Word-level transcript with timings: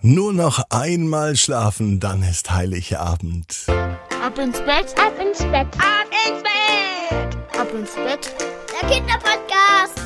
Nur 0.00 0.32
noch 0.32 0.62
einmal 0.70 1.34
schlafen, 1.34 1.98
dann 1.98 2.22
ist 2.22 2.52
Heiligabend. 2.52 3.66
Ab 3.66 4.38
ins 4.38 4.60
Bett, 4.60 4.94
ab 4.96 5.12
ins 5.20 5.38
Bett, 5.38 5.66
ab 5.76 6.06
ins 6.24 6.42
Bett, 6.44 7.58
ab 7.58 7.68
ins 7.74 7.94
Bett. 7.94 8.32
Der 8.80 8.88
Kinderpodcast. 8.88 10.00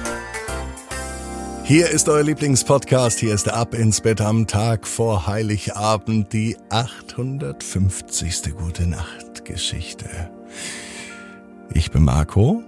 Hier 1.64 1.90
ist 1.90 2.08
euer 2.08 2.22
Lieblingspodcast. 2.22 3.18
Hier 3.18 3.34
ist 3.34 3.44
der 3.44 3.56
Ab 3.56 3.74
ins 3.74 4.00
Bett 4.00 4.22
am 4.22 4.46
Tag 4.46 4.86
vor 4.86 5.26
Heiligabend, 5.26 6.32
die 6.32 6.56
850. 6.70 8.54
Gute 8.56 8.86
Nacht 8.86 9.44
Geschichte. 9.44 10.08
Ich 11.74 11.90
bin 11.90 12.04
Marco 12.04 12.62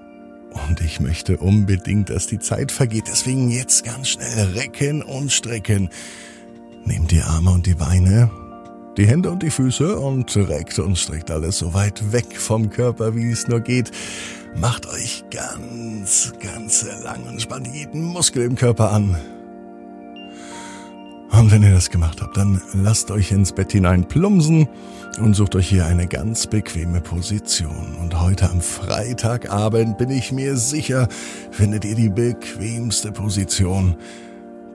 und 0.69 0.81
ich 0.83 1.01
möchte 1.01 1.39
unbedingt, 1.39 2.11
dass 2.11 2.27
die 2.27 2.39
Zeit 2.39 2.71
vergeht. 2.71 3.05
Deswegen 3.09 3.51
jetzt 3.51 3.83
ganz 3.83 4.11
schnell 4.11 4.53
recken 4.53 5.03
und 5.03 5.33
strecken. 5.33 5.89
Nehmt 6.87 7.11
die 7.11 7.23
Arme 7.23 7.51
und 7.51 7.67
die 7.67 7.75
Beine, 7.75 8.31
die 8.97 9.07
Hände 9.07 9.31
und 9.31 9.43
die 9.43 9.51
Füße 9.51 9.99
und 9.99 10.37
reckt 10.37 10.79
und 10.79 10.99
streckt 10.99 11.31
alles 11.31 11.59
so 11.59 11.73
weit 11.73 12.13
weg 12.13 12.37
vom 12.37 12.69
Körper, 12.69 13.15
wie 13.15 13.31
es 13.31 13.49
nur 13.49 13.61
geht. 13.61 13.91
Macht 14.57 14.87
euch 14.87 15.25
ganz, 15.31 16.33
ganz 16.41 16.87
lang 17.03 17.25
und 17.25 17.41
spannt 17.41 17.69
jeden 17.75 18.03
Muskel 18.05 18.45
im 18.45 18.55
Körper 18.55 18.93
an. 18.93 19.17
Und 21.33 21.51
wenn 21.51 21.63
ihr 21.63 21.73
das 21.73 21.91
gemacht 21.91 22.23
habt, 22.23 22.37
dann 22.37 22.61
lasst 22.75 23.11
euch 23.11 23.33
ins 23.33 23.53
Bett 23.53 23.73
hinein 23.73 24.07
plumsen 24.07 24.69
und 25.19 25.35
sucht 25.35 25.57
euch 25.57 25.69
hier 25.69 25.87
eine 25.87 26.07
ganz 26.07 26.47
bequeme 26.47 27.01
Position. 27.01 27.97
Und 28.01 28.21
heute 28.21 28.51
am 28.51 28.61
Freitagabend 28.61 29.99
bin 29.99 30.11
ich 30.11 30.31
mir 30.31 30.57
sicher, 30.57 31.09
findet 31.51 31.85
ihr 31.85 31.97
die 31.97 32.11
bequemste 32.11 33.11
Position, 33.11 33.97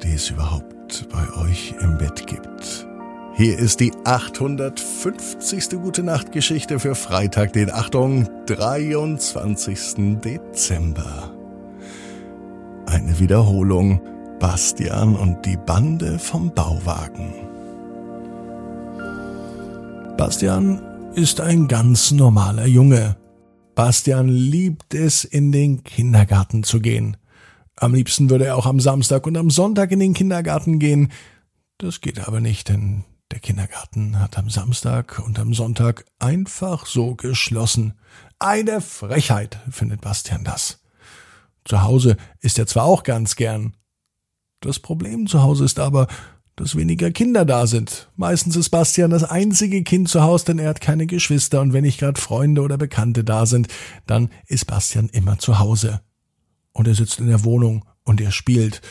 die 0.03 0.13
es 0.15 0.29
überhaupt 0.29 0.78
bei 1.11 1.41
euch 1.41 1.75
im 1.81 1.97
Bett 1.97 2.27
gibt. 2.27 2.87
Hier 3.35 3.57
ist 3.57 3.79
die 3.79 3.91
850. 4.03 5.69
Gute 5.81 6.03
Nacht 6.03 6.31
Geschichte 6.31 6.79
für 6.79 6.95
Freitag, 6.95 7.53
den 7.53 7.71
Achtung, 7.71 8.27
23. 8.47 10.19
Dezember. 10.21 11.31
Eine 12.85 13.19
Wiederholung. 13.19 14.01
Bastian 14.39 15.15
und 15.15 15.45
die 15.45 15.57
Bande 15.57 16.17
vom 16.17 16.53
Bauwagen. 16.53 17.33
Bastian 20.17 20.81
ist 21.13 21.41
ein 21.41 21.67
ganz 21.67 22.11
normaler 22.11 22.65
Junge. 22.65 23.17
Bastian 23.75 24.27
liebt 24.27 24.93
es, 24.93 25.23
in 25.25 25.51
den 25.51 25.83
Kindergarten 25.83 26.63
zu 26.63 26.79
gehen. 26.79 27.17
Am 27.79 27.93
liebsten 27.93 28.29
würde 28.29 28.45
er 28.45 28.57
auch 28.57 28.65
am 28.65 28.81
Samstag 28.81 29.25
und 29.25 29.37
am 29.37 29.49
Sonntag 29.49 29.91
in 29.91 29.99
den 29.99 30.13
Kindergarten 30.13 30.79
gehen. 30.79 31.13
Das 31.77 32.01
geht 32.01 32.27
aber 32.27 32.41
nicht, 32.41 32.67
denn 32.67 33.05
der 33.31 33.39
Kindergarten 33.39 34.19
hat 34.19 34.37
am 34.37 34.49
Samstag 34.49 35.21
und 35.25 35.39
am 35.39 35.53
Sonntag 35.53 36.03
einfach 36.19 36.85
so 36.85 37.15
geschlossen. 37.15 37.93
Eine 38.37 38.81
Frechheit, 38.81 39.59
findet 39.71 40.01
Bastian 40.01 40.43
das. 40.43 40.81
Zu 41.63 41.83
Hause 41.83 42.17
ist 42.41 42.59
er 42.59 42.67
zwar 42.67 42.83
auch 42.83 43.03
ganz 43.03 43.37
gern. 43.37 43.77
Das 44.59 44.79
Problem 44.79 45.27
zu 45.27 45.41
Hause 45.41 45.63
ist 45.63 45.79
aber, 45.79 46.07
dass 46.57 46.75
weniger 46.75 47.11
Kinder 47.11 47.45
da 47.45 47.65
sind. 47.65 48.09
Meistens 48.17 48.57
ist 48.57 48.71
Bastian 48.71 49.11
das 49.11 49.23
einzige 49.23 49.83
Kind 49.83 50.09
zu 50.09 50.21
Hause, 50.21 50.45
denn 50.45 50.59
er 50.59 50.67
hat 50.67 50.81
keine 50.81 51.07
Geschwister 51.07 51.61
und 51.61 51.71
wenn 51.71 51.85
nicht 51.85 51.99
gerade 51.99 52.19
Freunde 52.19 52.61
oder 52.61 52.77
Bekannte 52.77 53.23
da 53.23 53.45
sind, 53.45 53.69
dann 54.05 54.29
ist 54.47 54.67
Bastian 54.67 55.07
immer 55.07 55.39
zu 55.39 55.59
Hause 55.59 56.01
und 56.73 56.87
er 56.87 56.95
sitzt 56.95 57.19
in 57.19 57.27
der 57.27 57.43
Wohnung 57.43 57.85
und 58.03 58.21
er 58.21 58.31
spielt 58.31 58.81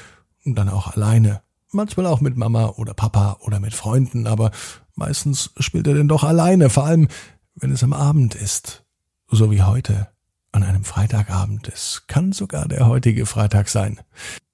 und 0.44 0.54
dann 0.54 0.68
auch 0.68 0.94
alleine. 0.94 1.42
Manchmal 1.72 2.06
auch 2.06 2.20
mit 2.20 2.36
Mama 2.36 2.66
oder 2.76 2.94
Papa 2.94 3.38
oder 3.40 3.60
mit 3.60 3.74
Freunden, 3.74 4.26
aber 4.26 4.50
meistens 4.94 5.50
spielt 5.58 5.86
er 5.86 5.94
denn 5.94 6.08
doch 6.08 6.24
alleine, 6.24 6.70
vor 6.70 6.84
allem 6.84 7.08
wenn 7.54 7.72
es 7.72 7.82
am 7.82 7.92
Abend 7.92 8.34
ist. 8.34 8.84
So 9.30 9.50
wie 9.50 9.62
heute, 9.62 10.08
an 10.52 10.62
einem 10.62 10.84
Freitagabend. 10.84 11.68
Es 11.68 12.05
kann 12.06 12.33
sogar 12.33 12.68
der 12.68 12.86
heutige 12.86 13.27
Freitag 13.27 13.68
sein. 13.68 14.00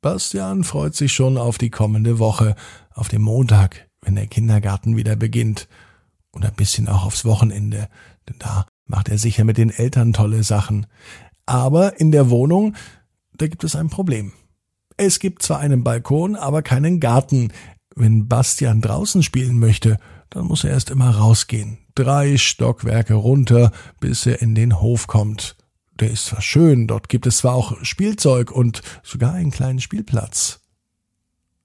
Bastian 0.00 0.64
freut 0.64 0.94
sich 0.94 1.12
schon 1.12 1.38
auf 1.38 1.58
die 1.58 1.70
kommende 1.70 2.18
Woche, 2.18 2.56
auf 2.92 3.08
den 3.08 3.22
Montag, 3.22 3.88
wenn 4.02 4.16
der 4.16 4.26
Kindergarten 4.26 4.96
wieder 4.96 5.16
beginnt. 5.16 5.68
Und 6.30 6.44
ein 6.44 6.54
bisschen 6.54 6.88
auch 6.88 7.04
aufs 7.04 7.24
Wochenende, 7.24 7.88
denn 8.28 8.36
da 8.40 8.66
macht 8.86 9.08
er 9.08 9.18
sicher 9.18 9.44
mit 9.44 9.56
den 9.56 9.70
Eltern 9.70 10.12
tolle 10.12 10.42
Sachen. 10.42 10.86
Aber 11.46 12.00
in 12.00 12.10
der 12.10 12.28
Wohnung 12.28 12.74
da 13.36 13.46
gibt 13.46 13.64
es 13.64 13.76
ein 13.76 13.88
Problem. 13.88 14.32
Es 14.96 15.18
gibt 15.18 15.42
zwar 15.42 15.58
einen 15.58 15.82
Balkon, 15.82 16.36
aber 16.36 16.62
keinen 16.62 17.00
Garten. 17.00 17.52
Wenn 17.96 18.28
Bastian 18.28 18.80
draußen 18.80 19.22
spielen 19.22 19.58
möchte, 19.58 19.98
dann 20.30 20.46
muss 20.46 20.64
er 20.64 20.70
erst 20.70 20.90
immer 20.90 21.10
rausgehen. 21.10 21.78
Drei 21.94 22.36
Stockwerke 22.36 23.14
runter, 23.14 23.72
bis 24.00 24.26
er 24.26 24.42
in 24.42 24.54
den 24.54 24.80
Hof 24.80 25.06
kommt. 25.06 25.56
Der 26.00 26.10
ist 26.10 26.26
zwar 26.26 26.42
schön, 26.42 26.88
dort 26.88 27.08
gibt 27.08 27.26
es 27.26 27.38
zwar 27.38 27.54
auch 27.54 27.84
Spielzeug 27.84 28.50
und 28.50 28.82
sogar 29.04 29.32
einen 29.32 29.52
kleinen 29.52 29.80
Spielplatz. 29.80 30.60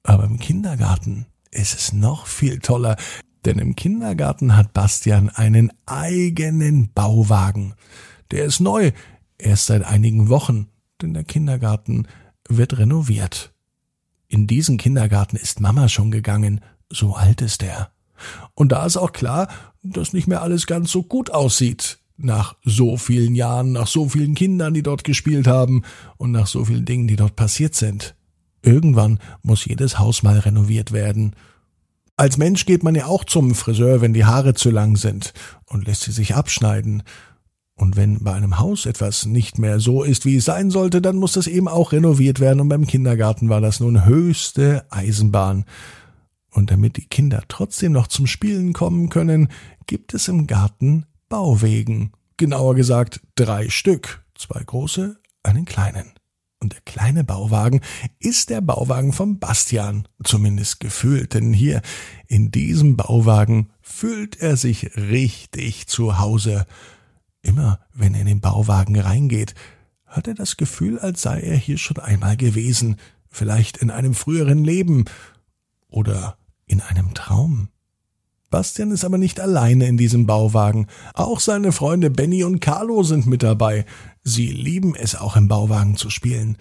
Aber 0.03 0.23
im 0.25 0.39
Kindergarten 0.39 1.25
ist 1.51 1.75
es 1.75 1.93
noch 1.93 2.27
viel 2.27 2.59
toller, 2.59 2.95
denn 3.45 3.57
im 3.57 3.75
Kindergarten 3.75 4.55
hat 4.55 4.73
Bastian 4.73 5.29
einen 5.29 5.71
eigenen 5.87 6.91
Bauwagen. 6.93 7.73
Der 8.31 8.45
ist 8.45 8.59
neu, 8.59 8.91
erst 9.39 9.65
seit 9.67 9.83
einigen 9.83 10.29
Wochen 10.29 10.67
denn 11.01 11.13
der 11.13 11.23
Kindergarten 11.23 12.07
wird 12.47 12.77
renoviert. 12.77 13.53
In 14.27 14.47
diesen 14.47 14.77
Kindergarten 14.77 15.35
ist 15.37 15.59
Mama 15.59 15.89
schon 15.89 16.11
gegangen, 16.11 16.61
so 16.89 17.15
alt 17.15 17.41
ist 17.41 17.63
er. 17.63 17.91
Und 18.53 18.71
da 18.71 18.85
ist 18.85 18.97
auch 18.97 19.11
klar, 19.11 19.47
dass 19.81 20.13
nicht 20.13 20.27
mehr 20.27 20.41
alles 20.41 20.67
ganz 20.67 20.91
so 20.91 21.03
gut 21.03 21.31
aussieht. 21.31 21.99
Nach 22.17 22.57
so 22.65 22.97
vielen 22.97 23.33
Jahren, 23.33 23.71
nach 23.71 23.87
so 23.87 24.09
vielen 24.09 24.35
Kindern, 24.35 24.73
die 24.73 24.83
dort 24.83 25.05
gespielt 25.05 25.47
haben 25.47 25.83
und 26.17 26.31
nach 26.31 26.47
so 26.47 26.65
vielen 26.65 26.85
Dingen, 26.85 27.07
die 27.07 27.15
dort 27.15 27.37
passiert 27.37 27.75
sind. 27.75 28.15
Irgendwann 28.61 29.19
muss 29.41 29.65
jedes 29.65 29.99
Haus 29.99 30.21
mal 30.21 30.37
renoviert 30.37 30.91
werden. 30.91 31.33
Als 32.17 32.37
Mensch 32.37 32.65
geht 32.65 32.83
man 32.83 32.95
ja 32.95 33.05
auch 33.05 33.23
zum 33.23 33.55
Friseur, 33.55 34.01
wenn 34.01 34.13
die 34.13 34.25
Haare 34.25 34.53
zu 34.53 34.69
lang 34.69 34.97
sind 34.97 35.33
und 35.65 35.87
lässt 35.87 36.01
sie 36.01 36.11
sich 36.11 36.35
abschneiden. 36.35 37.03
Und 37.79 37.95
wenn 37.95 38.21
bei 38.25 38.33
einem 38.33 38.59
Haus 38.59 38.85
etwas 38.85 39.25
nicht 39.25 39.57
mehr 39.57 39.79
so 39.79 40.03
ist, 40.03 40.25
wie 40.25 40.35
es 40.35 40.45
sein 40.45 40.69
sollte, 40.69 41.01
dann 41.01 41.15
muss 41.15 41.31
das 41.31 41.47
eben 41.47 41.69
auch 41.69 41.93
renoviert 41.93 42.41
werden. 42.41 42.59
Und 42.59 42.67
beim 42.67 42.85
Kindergarten 42.85 43.47
war 43.47 43.61
das 43.61 43.79
nun 43.79 44.05
höchste 44.05 44.85
Eisenbahn. 44.89 45.63
Und 46.51 46.71
damit 46.71 46.97
die 46.97 47.07
Kinder 47.07 47.41
trotzdem 47.47 47.93
noch 47.93 48.07
zum 48.07 48.27
Spielen 48.27 48.73
kommen 48.73 49.07
können, 49.07 49.47
gibt 49.87 50.13
es 50.13 50.27
im 50.27 50.45
Garten 50.45 51.05
Bauwegen. 51.29 52.11
Genauer 52.35 52.75
gesagt 52.75 53.21
drei 53.35 53.69
Stück. 53.69 54.25
Zwei 54.37 54.61
große, 54.61 55.17
einen 55.43 55.63
kleinen. 55.63 56.11
Und 56.59 56.73
der 56.73 56.81
kleine 56.81 57.23
Bauwagen 57.23 57.79
ist 58.19 58.49
der 58.49 58.59
Bauwagen 58.59 59.13
von 59.13 59.39
Bastian, 59.39 60.05
zumindest 60.21 60.81
gefühlt, 60.81 61.33
denn 61.33 61.53
hier 61.53 61.81
in 62.27 62.51
diesem 62.51 62.97
Bauwagen 62.97 63.69
fühlt 63.81 64.35
er 64.41 64.57
sich 64.57 64.97
richtig 64.97 65.87
zu 65.87 66.19
Hause. 66.19 66.65
Immer 67.41 67.79
wenn 67.93 68.13
er 68.13 68.21
in 68.21 68.27
den 68.27 68.41
Bauwagen 68.41 68.99
reingeht, 68.99 69.55
hat 70.05 70.27
er 70.27 70.33
das 70.33 70.57
Gefühl, 70.57 70.99
als 70.99 71.21
sei 71.21 71.39
er 71.39 71.55
hier 71.55 71.77
schon 71.77 71.99
einmal 71.99 72.35
gewesen, 72.35 72.97
vielleicht 73.29 73.77
in 73.77 73.91
einem 73.91 74.13
früheren 74.13 74.63
Leben 74.63 75.05
oder 75.87 76.37
in 76.65 76.81
einem 76.81 77.13
Traum. 77.13 77.69
Bastian 78.49 78.91
ist 78.91 79.05
aber 79.05 79.19
nicht 79.19 79.39
alleine 79.39 79.87
in 79.87 79.97
diesem 79.97 80.25
Bauwagen. 80.25 80.87
Auch 81.13 81.39
seine 81.39 81.71
Freunde 81.71 82.09
Benny 82.09 82.43
und 82.43 82.59
Carlo 82.59 83.03
sind 83.03 83.27
mit 83.27 83.43
dabei. 83.43 83.85
Sie 84.23 84.47
lieben 84.47 84.95
es 84.95 85.15
auch 85.15 85.35
im 85.35 85.47
Bauwagen 85.47 85.97
zu 85.97 86.09
spielen 86.09 86.57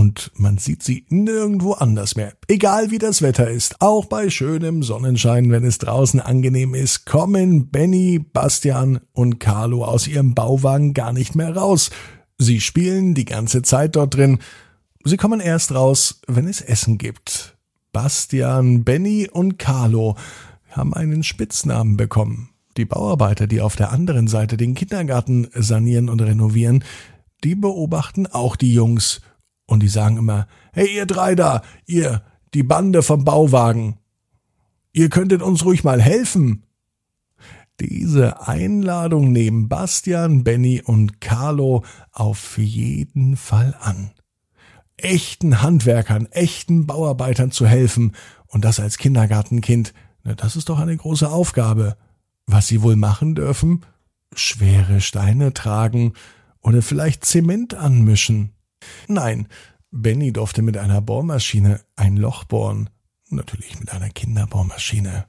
und 0.00 0.30
man 0.34 0.56
sieht 0.56 0.82
sie 0.82 1.04
nirgendwo 1.10 1.72
anders 1.72 2.16
mehr. 2.16 2.32
Egal 2.48 2.90
wie 2.90 2.96
das 2.96 3.20
Wetter 3.20 3.50
ist, 3.50 3.82
auch 3.82 4.06
bei 4.06 4.30
schönem 4.30 4.82
Sonnenschein, 4.82 5.50
wenn 5.50 5.62
es 5.62 5.76
draußen 5.76 6.20
angenehm 6.20 6.74
ist, 6.74 7.04
kommen 7.04 7.68
Benny, 7.68 8.18
Bastian 8.18 9.00
und 9.12 9.40
Carlo 9.40 9.84
aus 9.84 10.08
ihrem 10.08 10.34
Bauwagen 10.34 10.94
gar 10.94 11.12
nicht 11.12 11.34
mehr 11.34 11.54
raus. 11.54 11.90
Sie 12.38 12.62
spielen 12.62 13.12
die 13.12 13.26
ganze 13.26 13.60
Zeit 13.60 13.94
dort 13.94 14.14
drin. 14.14 14.38
Sie 15.04 15.18
kommen 15.18 15.38
erst 15.38 15.74
raus, 15.74 16.22
wenn 16.26 16.48
es 16.48 16.62
Essen 16.62 16.96
gibt. 16.96 17.58
Bastian, 17.92 18.84
Benny 18.84 19.28
und 19.30 19.58
Carlo 19.58 20.16
haben 20.70 20.94
einen 20.94 21.22
Spitznamen 21.24 21.98
bekommen. 21.98 22.48
Die 22.78 22.86
Bauarbeiter, 22.86 23.46
die 23.46 23.60
auf 23.60 23.76
der 23.76 23.92
anderen 23.92 24.28
Seite 24.28 24.56
den 24.56 24.74
Kindergarten 24.74 25.48
sanieren 25.54 26.08
und 26.08 26.22
renovieren, 26.22 26.84
die 27.44 27.54
beobachten 27.54 28.26
auch 28.26 28.56
die 28.56 28.72
Jungs 28.72 29.20
und 29.70 29.80
die 29.80 29.88
sagen 29.88 30.16
immer, 30.16 30.48
hey 30.72 30.96
ihr 30.96 31.06
drei 31.06 31.36
da, 31.36 31.62
ihr, 31.86 32.22
die 32.54 32.64
Bande 32.64 33.02
vom 33.02 33.24
Bauwagen, 33.24 33.98
ihr 34.92 35.08
könntet 35.08 35.42
uns 35.42 35.64
ruhig 35.64 35.84
mal 35.84 36.02
helfen. 36.02 36.64
Diese 37.78 38.48
Einladung 38.48 39.30
nehmen 39.30 39.68
Bastian, 39.68 40.42
Benny 40.42 40.82
und 40.84 41.20
Carlo 41.20 41.84
auf 42.10 42.58
jeden 42.58 43.36
Fall 43.36 43.76
an. 43.80 44.10
Echten 44.96 45.62
Handwerkern, 45.62 46.26
echten 46.26 46.86
Bauarbeitern 46.86 47.52
zu 47.52 47.66
helfen 47.66 48.16
und 48.48 48.64
das 48.64 48.80
als 48.80 48.98
Kindergartenkind, 48.98 49.94
Na, 50.24 50.34
das 50.34 50.56
ist 50.56 50.68
doch 50.68 50.80
eine 50.80 50.96
große 50.96 51.30
Aufgabe. 51.30 51.96
Was 52.46 52.66
sie 52.66 52.82
wohl 52.82 52.96
machen 52.96 53.36
dürfen? 53.36 53.86
Schwere 54.34 55.00
Steine 55.00 55.54
tragen 55.54 56.14
oder 56.60 56.82
vielleicht 56.82 57.24
Zement 57.24 57.74
anmischen. 57.74 58.50
Nein, 59.08 59.48
Benny 59.90 60.32
durfte 60.32 60.62
mit 60.62 60.76
einer 60.76 61.00
Bohrmaschine 61.00 61.80
ein 61.96 62.16
Loch 62.16 62.44
bohren. 62.44 62.90
Natürlich 63.28 63.78
mit 63.78 63.92
einer 63.92 64.08
Kinderbohrmaschine. 64.08 65.26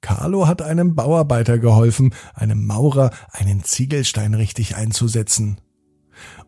Carlo 0.00 0.46
hat 0.46 0.62
einem 0.62 0.94
Bauarbeiter 0.94 1.58
geholfen, 1.58 2.14
einem 2.34 2.64
Maurer 2.64 3.10
einen 3.32 3.64
Ziegelstein 3.64 4.34
richtig 4.34 4.76
einzusetzen. 4.76 5.60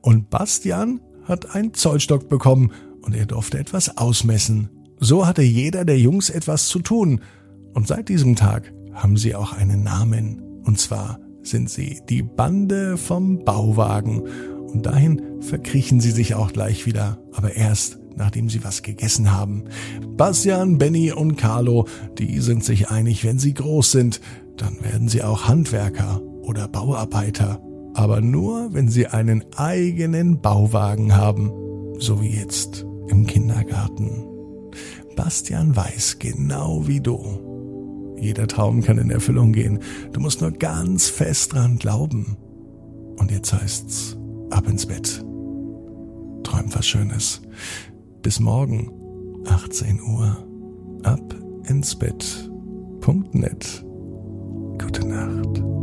Und 0.01 0.31
Bastian 0.31 1.01
hat 1.25 1.55
einen 1.55 1.75
Zollstock 1.75 2.29
bekommen 2.29 2.73
und 3.03 3.15
er 3.15 3.27
durfte 3.27 3.59
etwas 3.59 3.97
ausmessen. 3.97 4.71
So 5.01 5.27
hatte 5.27 5.43
jeder 5.43 5.85
der 5.85 5.99
Jungs 5.99 6.31
etwas 6.31 6.69
zu 6.69 6.81
tun. 6.81 7.21
Und 7.75 7.87
seit 7.87 8.09
diesem 8.09 8.37
Tag 8.37 8.73
haben 8.93 9.17
sie 9.17 9.35
auch 9.35 9.53
einen 9.53 9.83
Namen. 9.83 10.41
Und 10.65 10.79
zwar 10.79 11.19
sind 11.43 11.71
sie 11.71 12.01
die 12.09 12.23
Bande 12.23 12.97
vom 12.97 13.45
Bauwagen. 13.45 14.23
Und 14.73 14.87
dahin 14.87 15.41
verkriechen 15.41 16.01
sie 16.01 16.11
sich 16.11 16.35
auch 16.35 16.53
gleich 16.53 16.87
wieder, 16.87 17.19
aber 17.33 17.55
erst 17.55 17.99
nachdem 18.19 18.49
sie 18.51 18.65
was 18.65 18.83
gegessen 18.83 19.33
haben. 19.33 19.65
Bastian, 20.17 20.77
Benny 20.77 21.13
und 21.13 21.37
Carlo, 21.37 21.87
die 22.19 22.41
sind 22.41 22.65
sich 22.65 22.91
einig, 22.91 23.25
wenn 23.25 23.39
sie 23.39 23.55
groß 23.55 23.93
sind, 23.93 24.21
dann 24.57 24.83
werden 24.83 25.09
sie 25.09 25.23
auch 25.23 25.47
Handwerker 25.47 26.21
oder 26.43 26.69
Bauarbeiter. 26.69 27.63
Aber 27.95 28.21
nur, 28.21 28.75
wenn 28.75 28.89
sie 28.89 29.07
einen 29.07 29.45
eigenen 29.57 30.41
Bauwagen 30.41 31.17
haben. 31.17 31.53
So 31.99 32.21
wie 32.21 32.31
jetzt 32.31 32.85
im 33.09 33.27
Kindergarten. 33.27 34.25
Bastian 35.17 35.75
weiß 35.75 36.19
genau 36.19 36.87
wie 36.87 37.01
du. 37.01 38.17
Jeder 38.21 38.47
Traum 38.47 38.83
kann 38.83 38.99
in 38.99 39.11
Erfüllung 39.11 39.53
gehen. 39.53 39.81
Du 40.13 40.21
musst 40.21 40.41
nur 40.41 40.53
ganz 40.53 41.09
fest 41.09 41.55
dran 41.55 41.79
glauben. 41.79 42.37
Und 43.17 43.31
jetzt 43.31 43.53
heißt's, 43.53 44.18
ab 44.51 44.69
ins 44.69 44.87
Bett. 44.87 45.25
Träum 46.43 46.75
was 46.75 46.87
Schönes. 46.87 47.43
Bis 48.23 48.41
morgen, 48.41 48.91
18 49.47 50.01
Uhr. 50.01 50.37
Ab 51.03 51.35
ins 51.69 51.95
Bett. 51.95 52.51
Punkt 53.01 53.35
net. 53.35 53.85
Gute 54.79 55.07
Nacht. 55.07 55.78